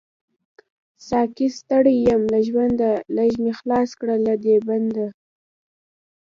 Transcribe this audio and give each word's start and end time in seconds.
ساقۍ 1.07 1.47
ستړی 1.59 1.95
يم 2.09 2.21
له 2.33 2.39
ژونده، 2.47 2.91
ليږ 3.15 3.33
می 3.43 3.51
خلاص 3.59 3.89
کړه 3.99 4.15
له 4.25 4.33
دی 4.43 4.55
بنده 4.67 5.07